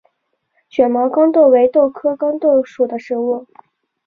[0.67, 3.45] 卷毛豇豆为豆科豇豆属的植物。